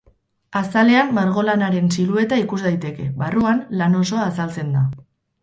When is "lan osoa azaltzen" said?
3.83-4.75